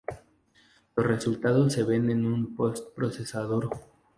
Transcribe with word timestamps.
Los 0.95 1.05
resultados 1.05 1.73
se 1.73 1.83
ven 1.83 2.09
en 2.09 2.25
un 2.25 2.55
post-procesador. 2.55 3.69